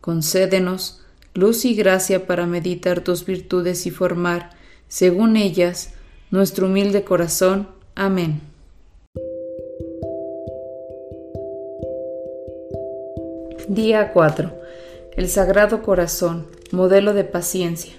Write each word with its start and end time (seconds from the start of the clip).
Concédenos 0.00 1.00
luz 1.34 1.64
y 1.64 1.74
gracia 1.74 2.26
para 2.26 2.46
meditar 2.46 3.02
tus 3.02 3.26
virtudes 3.26 3.86
y 3.86 3.90
formar, 3.90 4.50
según 4.88 5.36
ellas, 5.36 5.92
nuestro 6.30 6.66
humilde 6.66 7.04
corazón. 7.04 7.68
Amén. 7.94 8.40
Día 13.68 14.12
4. 14.12 14.52
El 15.16 15.28
Sagrado 15.28 15.82
Corazón, 15.82 16.46
modelo 16.72 17.12
de 17.12 17.24
paciencia. 17.24 17.92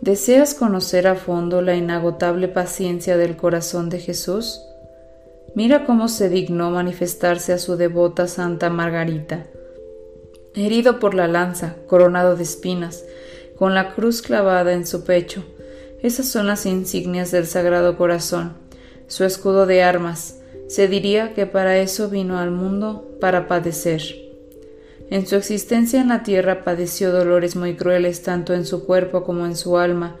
¿Deseas 0.00 0.54
conocer 0.54 1.08
a 1.08 1.16
fondo 1.16 1.60
la 1.60 1.74
inagotable 1.74 2.46
paciencia 2.46 3.16
del 3.16 3.36
corazón 3.36 3.90
de 3.90 3.98
Jesús? 3.98 4.62
Mira 5.54 5.86
cómo 5.86 6.08
se 6.08 6.28
dignó 6.28 6.70
manifestarse 6.70 7.52
a 7.52 7.58
su 7.58 7.76
devota 7.76 8.28
Santa 8.28 8.70
Margarita 8.70 9.46
herido 10.54 10.98
por 11.00 11.14
la 11.14 11.28
lanza, 11.28 11.76
coronado 11.86 12.36
de 12.36 12.44
espinas, 12.44 13.04
con 13.56 13.74
la 13.74 13.94
cruz 13.94 14.22
clavada 14.22 14.72
en 14.72 14.86
su 14.86 15.04
pecho. 15.04 15.44
Esas 16.02 16.26
son 16.28 16.46
las 16.46 16.66
insignias 16.66 17.30
del 17.30 17.46
Sagrado 17.46 17.96
Corazón, 17.96 18.54
su 19.08 19.24
escudo 19.24 19.66
de 19.66 19.82
armas. 19.82 20.40
Se 20.68 20.88
diría 20.88 21.34
que 21.34 21.46
para 21.46 21.78
eso 21.78 22.08
vino 22.08 22.38
al 22.38 22.50
mundo, 22.50 23.16
para 23.20 23.48
padecer. 23.48 24.02
En 25.10 25.26
su 25.26 25.36
existencia 25.36 26.00
en 26.00 26.08
la 26.08 26.22
tierra 26.22 26.64
padeció 26.64 27.12
dolores 27.12 27.56
muy 27.56 27.76
crueles 27.76 28.22
tanto 28.22 28.54
en 28.54 28.64
su 28.64 28.84
cuerpo 28.84 29.24
como 29.24 29.46
en 29.46 29.56
su 29.56 29.76
alma. 29.76 30.16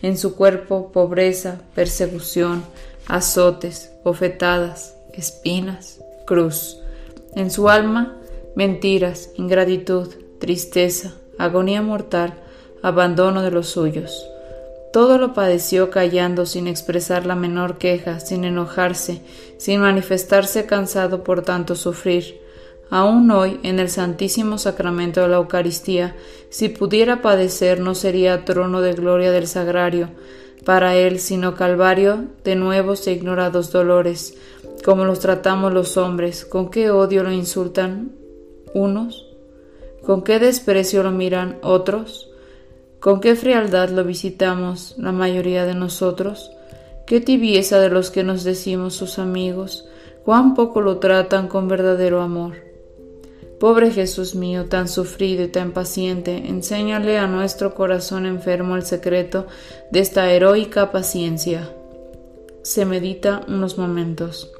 En 0.00 0.16
su 0.16 0.36
cuerpo 0.36 0.92
pobreza, 0.92 1.60
persecución, 1.74 2.62
azotes, 3.06 3.90
bofetadas, 4.04 4.94
espinas, 5.12 6.00
cruz. 6.24 6.78
En 7.34 7.50
su 7.50 7.68
alma 7.68 8.17
mentiras, 8.58 9.30
ingratitud, 9.36 10.08
tristeza, 10.40 11.14
agonía 11.38 11.80
mortal, 11.80 12.34
abandono 12.82 13.42
de 13.42 13.52
los 13.52 13.68
suyos. 13.68 14.26
Todo 14.92 15.16
lo 15.16 15.32
padeció 15.32 15.90
callando 15.90 16.44
sin 16.44 16.66
expresar 16.66 17.24
la 17.24 17.36
menor 17.36 17.78
queja, 17.78 18.18
sin 18.18 18.42
enojarse, 18.44 19.22
sin 19.58 19.80
manifestarse 19.80 20.66
cansado 20.66 21.22
por 21.22 21.42
tanto 21.42 21.76
sufrir. 21.76 22.40
Aún 22.90 23.30
hoy, 23.30 23.60
en 23.62 23.78
el 23.78 23.90
Santísimo 23.90 24.58
Sacramento 24.58 25.20
de 25.20 25.28
la 25.28 25.36
Eucaristía, 25.36 26.16
si 26.50 26.68
pudiera 26.68 27.22
padecer 27.22 27.78
no 27.78 27.94
sería 27.94 28.44
trono 28.44 28.80
de 28.80 28.94
gloria 28.94 29.30
del 29.30 29.46
sagrario, 29.46 30.08
para 30.64 30.96
él, 30.96 31.20
sino 31.20 31.54
calvario 31.54 32.24
de 32.42 32.56
nuevos 32.56 33.06
e 33.06 33.12
ignorados 33.12 33.70
dolores, 33.70 34.34
como 34.84 35.04
los 35.04 35.20
tratamos 35.20 35.72
los 35.72 35.96
hombres, 35.96 36.44
con 36.44 36.72
qué 36.72 36.90
odio 36.90 37.22
lo 37.22 37.30
insultan 37.30 38.18
unos, 38.74 39.26
con 40.04 40.22
qué 40.22 40.38
desprecio 40.38 41.02
lo 41.02 41.10
miran 41.10 41.58
otros, 41.62 42.30
con 43.00 43.20
qué 43.20 43.36
frialdad 43.36 43.90
lo 43.90 44.04
visitamos 44.04 44.94
la 44.98 45.12
mayoría 45.12 45.64
de 45.64 45.74
nosotros, 45.74 46.50
qué 47.06 47.20
tibieza 47.20 47.78
de 47.78 47.90
los 47.90 48.10
que 48.10 48.24
nos 48.24 48.44
decimos 48.44 48.94
sus 48.94 49.18
amigos, 49.18 49.86
cuán 50.24 50.54
poco 50.54 50.80
lo 50.80 50.98
tratan 50.98 51.48
con 51.48 51.68
verdadero 51.68 52.20
amor. 52.20 52.68
Pobre 53.60 53.90
Jesús 53.90 54.34
mío, 54.34 54.66
tan 54.66 54.88
sufrido 54.88 55.42
y 55.42 55.48
tan 55.48 55.72
paciente, 55.72 56.36
enséñale 56.36 57.18
a 57.18 57.26
nuestro 57.26 57.74
corazón 57.74 58.24
enfermo 58.24 58.76
el 58.76 58.82
secreto 58.84 59.46
de 59.90 60.00
esta 60.00 60.30
heroica 60.32 60.92
paciencia. 60.92 61.68
Se 62.62 62.84
medita 62.84 63.40
unos 63.48 63.78
momentos. 63.78 64.52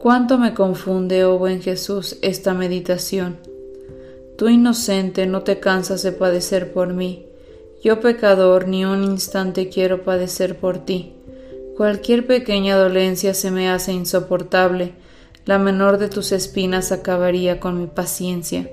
Cuánto 0.00 0.38
me 0.38 0.54
confunde, 0.54 1.26
oh 1.26 1.36
buen 1.36 1.60
Jesús, 1.60 2.16
esta 2.22 2.54
meditación. 2.54 3.36
Tú 4.38 4.48
inocente 4.48 5.26
no 5.26 5.42
te 5.42 5.60
cansas 5.60 6.02
de 6.02 6.10
padecer 6.10 6.72
por 6.72 6.94
mí. 6.94 7.26
Yo 7.84 8.00
pecador 8.00 8.66
ni 8.66 8.86
un 8.86 9.04
instante 9.04 9.68
quiero 9.68 10.02
padecer 10.02 10.58
por 10.58 10.78
ti. 10.86 11.12
Cualquier 11.76 12.26
pequeña 12.26 12.78
dolencia 12.78 13.34
se 13.34 13.50
me 13.50 13.68
hace 13.68 13.92
insoportable. 13.92 14.94
La 15.44 15.58
menor 15.58 15.98
de 15.98 16.08
tus 16.08 16.32
espinas 16.32 16.92
acabaría 16.92 17.60
con 17.60 17.78
mi 17.78 17.86
paciencia. 17.86 18.70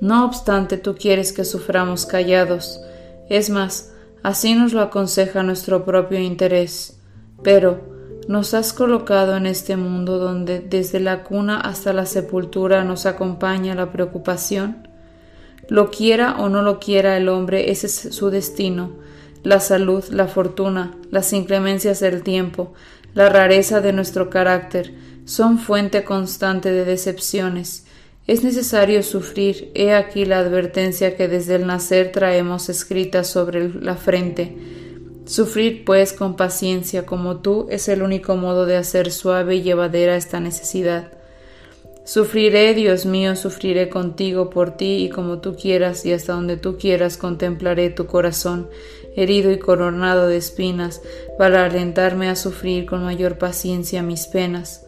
No 0.00 0.24
obstante, 0.26 0.78
tú 0.78 0.96
quieres 0.96 1.32
que 1.32 1.44
suframos 1.44 2.06
callados. 2.06 2.80
Es 3.28 3.50
más, 3.50 3.92
así 4.24 4.56
nos 4.56 4.72
lo 4.72 4.80
aconseja 4.80 5.44
nuestro 5.44 5.84
propio 5.84 6.18
interés. 6.18 6.98
Pero, 7.44 7.95
nos 8.28 8.54
has 8.54 8.72
colocado 8.72 9.36
en 9.36 9.46
este 9.46 9.76
mundo 9.76 10.18
donde 10.18 10.60
desde 10.60 10.98
la 10.98 11.22
cuna 11.22 11.60
hasta 11.60 11.92
la 11.92 12.06
sepultura 12.06 12.82
nos 12.82 13.06
acompaña 13.06 13.74
la 13.74 13.92
preocupación. 13.92 14.88
Lo 15.68 15.90
quiera 15.90 16.36
o 16.38 16.48
no 16.48 16.62
lo 16.62 16.80
quiera 16.80 17.16
el 17.16 17.28
hombre, 17.28 17.70
ese 17.70 17.86
es 17.86 18.08
su 18.14 18.30
destino. 18.30 18.92
La 19.42 19.60
salud, 19.60 20.04
la 20.10 20.26
fortuna, 20.26 20.96
las 21.10 21.32
inclemencias 21.32 22.00
del 22.00 22.22
tiempo, 22.22 22.72
la 23.14 23.28
rareza 23.28 23.80
de 23.80 23.92
nuestro 23.92 24.28
carácter, 24.28 24.92
son 25.24 25.58
fuente 25.58 26.02
constante 26.04 26.72
de 26.72 26.84
decepciones. 26.84 27.86
Es 28.26 28.42
necesario 28.42 29.04
sufrir, 29.04 29.70
he 29.74 29.94
aquí 29.94 30.24
la 30.24 30.40
advertencia 30.40 31.16
que 31.16 31.28
desde 31.28 31.54
el 31.54 31.66
nacer 31.66 32.10
traemos 32.10 32.68
escrita 32.68 33.22
sobre 33.22 33.68
la 33.68 33.94
frente 33.94 34.75
Sufrir, 35.26 35.84
pues, 35.84 36.12
con 36.12 36.36
paciencia 36.36 37.04
como 37.04 37.38
tú 37.38 37.66
es 37.68 37.88
el 37.88 38.02
único 38.02 38.36
modo 38.36 38.64
de 38.64 38.76
hacer 38.76 39.10
suave 39.10 39.56
y 39.56 39.62
llevadera 39.62 40.16
esta 40.16 40.38
necesidad. 40.38 41.10
Sufriré, 42.04 42.72
Dios 42.74 43.04
mío, 43.04 43.34
sufriré 43.34 43.88
contigo 43.88 44.48
por 44.50 44.76
ti 44.76 45.04
y 45.04 45.10
como 45.10 45.40
tú 45.40 45.56
quieras 45.56 46.06
y 46.06 46.12
hasta 46.12 46.34
donde 46.34 46.56
tú 46.56 46.78
quieras 46.78 47.16
contemplaré 47.16 47.90
tu 47.90 48.06
corazón, 48.06 48.70
herido 49.16 49.50
y 49.50 49.58
coronado 49.58 50.28
de 50.28 50.36
espinas, 50.36 51.02
para 51.36 51.64
alentarme 51.64 52.28
a 52.28 52.36
sufrir 52.36 52.86
con 52.86 53.02
mayor 53.02 53.38
paciencia 53.38 54.04
mis 54.04 54.28
penas. 54.28 54.86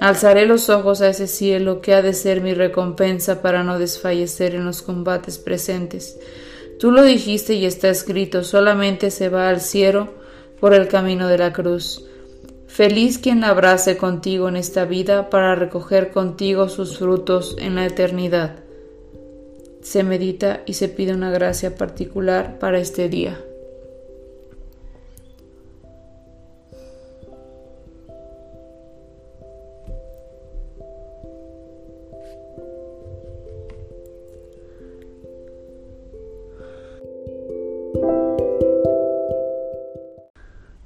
Alzaré 0.00 0.46
los 0.46 0.70
ojos 0.70 1.02
a 1.02 1.10
ese 1.10 1.26
cielo 1.26 1.82
que 1.82 1.92
ha 1.92 2.00
de 2.00 2.14
ser 2.14 2.40
mi 2.40 2.54
recompensa 2.54 3.42
para 3.42 3.62
no 3.62 3.78
desfallecer 3.78 4.54
en 4.54 4.64
los 4.64 4.80
combates 4.80 5.36
presentes. 5.36 6.18
Tú 6.78 6.90
lo 6.90 7.02
dijiste 7.02 7.54
y 7.54 7.66
está 7.66 7.88
escrito, 7.88 8.44
solamente 8.44 9.10
se 9.10 9.28
va 9.28 9.48
al 9.48 9.60
cielo 9.60 10.14
por 10.60 10.74
el 10.74 10.88
camino 10.88 11.28
de 11.28 11.38
la 11.38 11.52
cruz. 11.52 12.04
Feliz 12.66 13.18
quien 13.18 13.44
abrace 13.44 13.96
contigo 13.96 14.48
en 14.48 14.56
esta 14.56 14.84
vida 14.84 15.30
para 15.30 15.54
recoger 15.54 16.10
contigo 16.10 16.68
sus 16.68 16.98
frutos 16.98 17.56
en 17.60 17.76
la 17.76 17.86
eternidad. 17.86 18.56
Se 19.82 20.02
medita 20.02 20.62
y 20.66 20.74
se 20.74 20.88
pide 20.88 21.14
una 21.14 21.30
gracia 21.30 21.76
particular 21.76 22.58
para 22.58 22.80
este 22.80 23.08
día. 23.08 23.38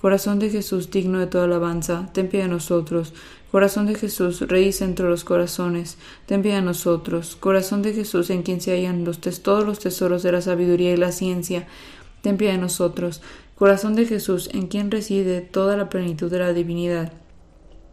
Corazón 0.00 0.38
de 0.38 0.50
Jesús, 0.50 0.90
digno 0.90 1.18
de 1.18 1.26
toda 1.26 1.44
alabanza, 1.44 2.10
ten 2.12 2.28
piedad 2.28 2.44
de 2.44 2.50
nosotros. 2.50 3.14
Corazón 3.50 3.86
de 3.86 3.94
Jesús, 3.94 4.46
raíz 4.46 4.82
entre 4.82 5.08
los 5.08 5.24
corazones, 5.24 5.96
ten 6.26 6.42
piedad 6.42 6.58
de 6.58 6.64
nosotros. 6.64 7.36
Corazón 7.36 7.80
de 7.80 7.94
Jesús, 7.94 8.28
en 8.28 8.42
quien 8.42 8.60
se 8.60 8.72
hallan 8.72 9.04
los 9.04 9.20
todos 9.20 9.64
los 9.64 9.78
tesoros 9.78 10.22
de 10.22 10.32
la 10.32 10.42
sabiduría 10.42 10.92
y 10.92 10.96
la 10.98 11.12
ciencia, 11.12 11.66
ten 12.20 12.36
piedad 12.36 12.52
de 12.52 12.58
nosotros. 12.58 13.22
Corazón 13.54 13.94
de 13.94 14.04
Jesús, 14.04 14.50
en 14.52 14.66
quien 14.66 14.90
reside 14.90 15.40
toda 15.40 15.78
la 15.78 15.88
plenitud 15.88 16.30
de 16.30 16.40
la 16.40 16.52
divinidad, 16.52 17.14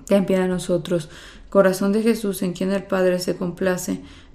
ten 0.05 0.25
piedad 0.25 0.43
de 0.43 0.49
nosotros. 0.49 1.09
Corazón 1.49 1.93
de 1.93 2.01
Jesús, 2.01 2.41
en 2.41 2.51
quien 2.51 2.71
el 2.73 2.83
Padre 2.83 3.19
se 3.19 3.37
complace, 3.37 4.01